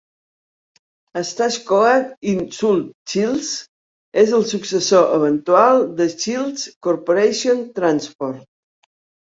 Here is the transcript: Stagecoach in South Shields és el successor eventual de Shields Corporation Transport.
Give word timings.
Stagecoach 1.31 2.07
in 2.31 2.39
South 2.59 2.87
Shields 3.11 3.51
és 4.23 4.33
el 4.39 4.47
successor 4.55 5.07
eventual 5.21 5.87
de 6.01 6.11
Shields 6.17 6.67
Corporation 6.89 7.65
Transport. 7.81 8.45